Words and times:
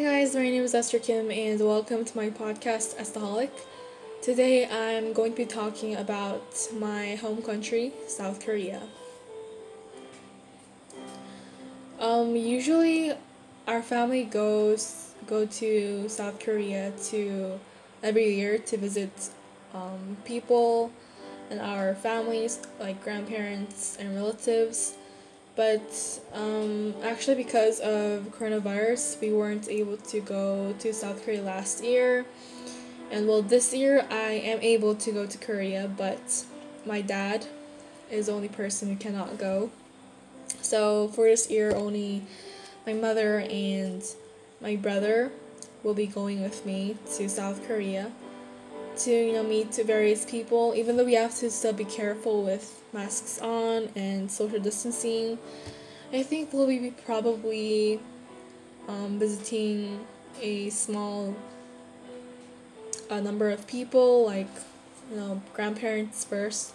Hi 0.00 0.20
guys, 0.20 0.34
my 0.34 0.44
name 0.44 0.62
is 0.62 0.74
Esther 0.74 0.98
Kim 0.98 1.30
and 1.30 1.60
welcome 1.60 2.06
to 2.06 2.16
my 2.16 2.30
podcast 2.30 2.96
Estaholic. 2.96 3.50
Today 4.22 4.66
I'm 4.66 5.12
going 5.12 5.32
to 5.32 5.36
be 5.36 5.44
talking 5.44 5.94
about 5.94 6.68
my 6.72 7.16
home 7.16 7.42
country, 7.42 7.92
South 8.06 8.42
Korea. 8.42 8.80
Um, 11.98 12.34
usually 12.34 13.12
our 13.66 13.82
family 13.82 14.24
goes 14.24 15.12
go 15.26 15.44
to 15.44 16.08
South 16.08 16.40
Korea 16.40 16.92
to 17.10 17.60
every 18.02 18.36
year 18.36 18.56
to 18.56 18.78
visit 18.78 19.12
um, 19.74 20.16
people 20.24 20.92
and 21.50 21.60
our 21.60 21.94
families 21.94 22.58
like 22.78 23.04
grandparents 23.04 23.98
and 24.00 24.16
relatives 24.16 24.94
but 25.56 26.20
um, 26.32 26.94
actually 27.02 27.36
because 27.36 27.80
of 27.80 28.32
coronavirus 28.38 29.20
we 29.20 29.32
weren't 29.32 29.68
able 29.68 29.96
to 29.96 30.20
go 30.20 30.74
to 30.78 30.92
south 30.92 31.24
korea 31.24 31.42
last 31.42 31.84
year. 31.84 32.24
And 33.10 33.26
well 33.26 33.42
this 33.42 33.74
year 33.74 34.06
i 34.10 34.32
am 34.32 34.60
able 34.60 34.94
to 34.94 35.12
go 35.12 35.26
to 35.26 35.38
korea 35.38 35.90
but 35.96 36.44
my 36.86 37.00
dad 37.00 37.46
is 38.10 38.26
the 38.26 38.32
only 38.32 38.48
person 38.48 38.88
who 38.88 38.96
cannot 38.96 39.38
go. 39.38 39.70
So 40.62 41.08
for 41.08 41.26
this 41.26 41.50
year 41.50 41.74
only 41.74 42.22
my 42.86 42.92
mother 42.92 43.40
and 43.40 44.02
my 44.60 44.76
brother 44.76 45.32
will 45.82 45.94
be 45.94 46.06
going 46.06 46.42
with 46.42 46.64
me 46.66 46.96
to 47.16 47.28
south 47.28 47.66
korea 47.66 48.12
to 48.98 49.10
you 49.10 49.32
know 49.32 49.42
meet 49.42 49.72
to 49.72 49.84
various 49.84 50.24
people 50.24 50.72
even 50.76 50.96
though 50.96 51.04
we 51.04 51.14
have 51.14 51.34
to 51.34 51.50
still 51.50 51.72
be 51.72 51.84
careful 51.84 52.42
with 52.42 52.82
masks 52.92 53.40
on 53.40 53.88
and 53.94 54.30
social 54.30 54.58
distancing 54.58 55.38
i 56.12 56.22
think 56.22 56.52
we'll 56.52 56.66
be 56.66 56.92
probably 57.04 58.00
um, 58.88 59.18
visiting 59.18 60.04
a 60.40 60.70
small 60.70 61.34
a 63.10 63.20
number 63.20 63.50
of 63.50 63.66
people 63.66 64.26
like 64.26 64.48
you 65.10 65.16
know 65.16 65.42
grandparents 65.54 66.24
first 66.24 66.72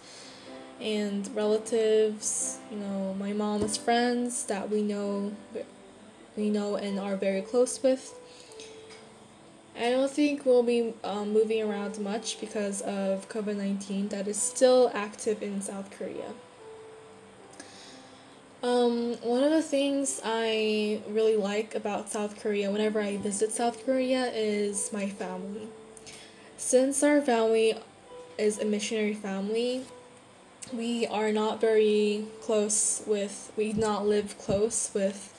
and 0.82 1.34
relatives 1.34 2.60
you 2.70 2.78
know 2.78 3.16
my 3.18 3.32
mom's 3.32 3.78
friends 3.78 4.46
that 4.46 4.70
we 4.70 4.82
know 4.82 5.34
we 6.36 6.50
know 6.50 6.76
and 6.76 7.00
are 7.00 7.16
very 7.16 7.42
close 7.42 7.82
with 7.82 8.14
I 9.78 9.92
don't 9.92 10.10
think 10.10 10.46
we'll 10.46 10.64
be 10.64 10.94
um, 11.04 11.34
moving 11.34 11.62
around 11.62 12.00
much 12.00 12.40
because 12.40 12.82
of 12.82 13.28
COVID 13.28 13.58
19 13.58 14.08
that 14.08 14.26
is 14.26 14.42
still 14.42 14.90
active 14.94 15.44
in 15.44 15.62
South 15.62 15.92
Korea. 15.92 16.32
Um, 18.64 19.16
one 19.16 19.44
of 19.44 19.52
the 19.52 19.62
things 19.62 20.22
I 20.24 21.02
really 21.10 21.36
like 21.36 21.76
about 21.76 22.10
South 22.10 22.42
Korea 22.42 22.72
whenever 22.72 23.02
I 23.02 23.18
visit 23.18 23.52
South 23.52 23.86
Korea 23.86 24.32
is 24.34 24.94
my 24.94 25.10
family. 25.10 25.68
Since 26.56 27.04
our 27.04 27.22
family 27.22 27.78
is 28.38 28.58
a 28.58 28.66
missionary 28.66 29.14
family, 29.14 29.86
we 30.74 31.06
are 31.06 31.34
not 31.34 31.60
very 31.60 32.26
close 32.42 33.04
with, 33.06 33.52
we 33.58 33.74
not 33.74 34.08
live 34.08 34.38
close 34.40 34.90
with 34.94 35.38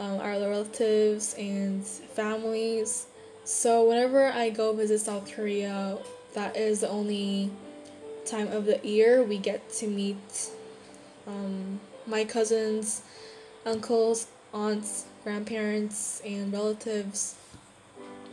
um, 0.00 0.18
our 0.18 0.32
relatives 0.32 1.34
and 1.38 1.86
families 1.86 3.06
so 3.48 3.88
whenever 3.88 4.26
I 4.26 4.50
go 4.50 4.74
visit 4.74 5.00
South 5.00 5.32
Korea, 5.34 5.96
that 6.34 6.54
is 6.54 6.80
the 6.80 6.88
only 6.90 7.50
time 8.26 8.52
of 8.52 8.66
the 8.66 8.78
year 8.86 9.22
we 9.22 9.38
get 9.38 9.72
to 9.72 9.86
meet 9.86 10.50
um, 11.26 11.80
my 12.06 12.24
cousins, 12.24 13.00
uncles, 13.64 14.26
aunts, 14.52 15.06
grandparents, 15.24 16.20
and 16.26 16.52
relatives 16.52 17.36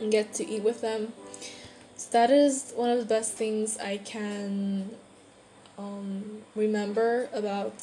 and 0.02 0.12
get 0.12 0.34
to 0.34 0.46
eat 0.46 0.62
with 0.62 0.82
them. 0.82 1.14
So 1.96 2.10
that 2.10 2.30
is 2.30 2.74
one 2.76 2.90
of 2.90 2.98
the 2.98 3.06
best 3.06 3.32
things 3.32 3.78
I 3.78 3.96
can 3.96 4.90
um, 5.78 6.42
remember 6.54 7.30
about 7.32 7.80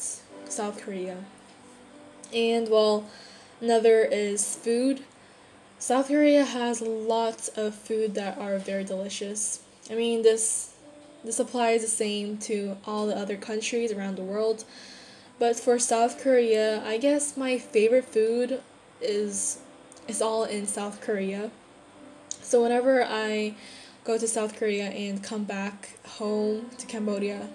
South 0.48 0.80
Korea. 0.80 1.16
And 2.32 2.68
well, 2.68 3.10
another 3.60 4.04
is 4.04 4.54
food. 4.54 5.02
South 5.84 6.08
Korea 6.08 6.46
has 6.46 6.80
lots 6.80 7.48
of 7.48 7.74
food 7.74 8.14
that 8.14 8.38
are 8.38 8.56
very 8.56 8.84
delicious. 8.84 9.60
I 9.90 9.94
mean, 9.94 10.22
this 10.22 10.72
this 11.22 11.38
applies 11.38 11.82
the 11.82 11.88
same 11.88 12.38
to 12.48 12.78
all 12.86 13.06
the 13.06 13.14
other 13.14 13.36
countries 13.36 13.92
around 13.92 14.16
the 14.16 14.22
world. 14.22 14.64
But 15.38 15.60
for 15.60 15.78
South 15.78 16.22
Korea, 16.22 16.82
I 16.86 16.96
guess 16.96 17.36
my 17.36 17.58
favorite 17.58 18.06
food 18.06 18.62
is 19.02 19.58
is 20.08 20.22
all 20.22 20.44
in 20.44 20.66
South 20.66 21.02
Korea. 21.02 21.50
So 22.40 22.62
whenever 22.62 23.04
I 23.04 23.54
go 24.04 24.16
to 24.16 24.26
South 24.26 24.56
Korea 24.58 24.86
and 24.88 25.22
come 25.22 25.44
back 25.44 25.98
home 26.16 26.70
to 26.78 26.86
Cambodia, 26.86 27.50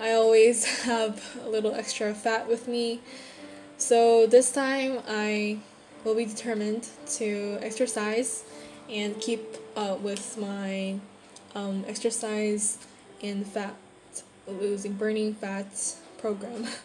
I 0.00 0.10
always 0.14 0.64
have 0.82 1.38
a 1.44 1.48
little 1.48 1.76
extra 1.76 2.12
fat 2.12 2.48
with 2.48 2.66
me. 2.66 3.02
So 3.78 4.26
this 4.26 4.50
time 4.50 4.98
I 5.06 5.60
will 6.04 6.14
be 6.14 6.24
determined 6.24 6.88
to 7.06 7.58
exercise 7.60 8.44
and 8.88 9.20
keep 9.20 9.56
up 9.76 10.00
with 10.00 10.36
my 10.38 10.98
um, 11.54 11.84
exercise 11.86 12.78
and 13.22 13.46
fat 13.46 13.74
losing 14.46 14.94
burning 14.94 15.34
fat 15.34 15.96
program. 16.18 16.66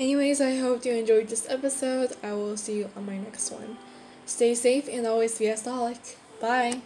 Anyways, 0.00 0.40
I 0.40 0.56
hope 0.56 0.84
you 0.84 0.92
enjoyed 0.92 1.28
this 1.28 1.46
episode. 1.48 2.16
I 2.22 2.32
will 2.32 2.56
see 2.56 2.78
you 2.78 2.90
on 2.96 3.06
my 3.06 3.18
next 3.18 3.50
one. 3.50 3.76
Stay 4.26 4.54
safe 4.54 4.88
and 4.90 5.06
always 5.06 5.38
be 5.38 5.48
a. 5.48 6.16
Bye. 6.40 6.82